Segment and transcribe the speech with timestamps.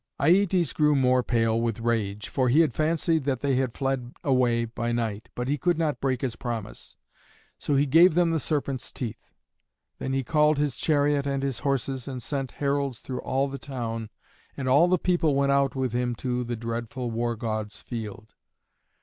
[0.19, 4.65] Aietes grew more pale with rage, for he had fancied that they had fled away
[4.65, 6.97] by night, but he could not break his promise,
[7.59, 9.29] so he gave them the serpents' teeth.
[9.99, 14.09] Then he called his chariot and his horses, and sent heralds through all the town,
[14.57, 18.33] and all the people went out with him to the dreadful War god's field.